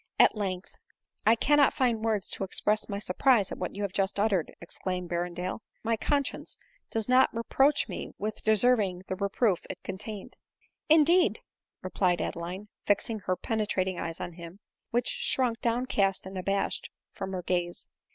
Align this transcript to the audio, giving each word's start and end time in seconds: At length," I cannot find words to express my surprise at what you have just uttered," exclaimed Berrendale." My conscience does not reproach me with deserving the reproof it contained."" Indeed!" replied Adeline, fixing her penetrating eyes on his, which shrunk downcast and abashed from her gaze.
At 0.17 0.35
length," 0.35 0.73
I 1.27 1.35
cannot 1.35 1.73
find 1.75 2.03
words 2.03 2.27
to 2.31 2.43
express 2.43 2.89
my 2.89 2.97
surprise 2.97 3.51
at 3.51 3.59
what 3.59 3.75
you 3.75 3.83
have 3.83 3.93
just 3.93 4.19
uttered," 4.19 4.51
exclaimed 4.59 5.11
Berrendale." 5.11 5.59
My 5.83 5.95
conscience 5.95 6.57
does 6.89 7.07
not 7.07 7.29
reproach 7.31 7.87
me 7.87 8.09
with 8.17 8.43
deserving 8.43 9.03
the 9.07 9.15
reproof 9.15 9.63
it 9.69 9.83
contained."" 9.83 10.35
Indeed!" 10.99 11.41
replied 11.83 12.19
Adeline, 12.19 12.69
fixing 12.83 13.19
her 13.19 13.35
penetrating 13.35 13.99
eyes 13.99 14.19
on 14.19 14.33
his, 14.33 14.53
which 14.89 15.07
shrunk 15.19 15.61
downcast 15.61 16.25
and 16.25 16.35
abashed 16.35 16.89
from 17.11 17.33
her 17.33 17.43
gaze. 17.43 17.87